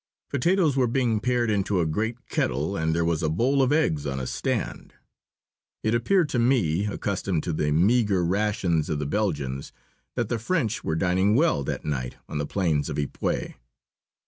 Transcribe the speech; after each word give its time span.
Potatoes 0.31 0.75
were 0.75 0.87
being 0.87 1.19
pared 1.19 1.51
into 1.51 1.79
a 1.79 1.85
great 1.85 2.27
kettle 2.27 2.75
and 2.75 2.95
there 2.95 3.05
was 3.05 3.21
a 3.21 3.29
bowl 3.29 3.61
of 3.61 3.71
eggs 3.71 4.07
on 4.07 4.19
a 4.19 4.25
stand. 4.25 4.95
It 5.83 5.93
appeared 5.93 6.27
to 6.29 6.39
me, 6.39 6.87
accustomed 6.87 7.43
to 7.43 7.53
the 7.53 7.69
meagre 7.69 8.25
ration 8.25 8.79
of 8.79 8.97
the 8.97 9.05
Belgians, 9.05 9.71
that 10.15 10.27
the 10.27 10.39
French 10.39 10.83
were 10.83 10.95
dining 10.95 11.35
well 11.35 11.63
that 11.65 11.85
night 11.85 12.15
on 12.27 12.39
the 12.39 12.47
plains 12.47 12.89
of 12.89 12.97
Ypres. 12.97 13.51